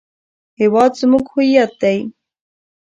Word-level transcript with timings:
هېواد 0.59 0.91
زموږ 1.01 1.25
هویت 1.33 1.71
دی 1.81 1.97